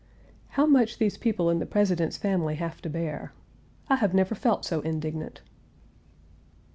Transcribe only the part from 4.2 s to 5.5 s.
felt so indignant.